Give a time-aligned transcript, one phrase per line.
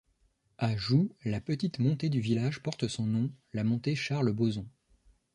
[0.57, 4.67] À Joux, la petite montée du village porte son nom, la montée Charles Bozon.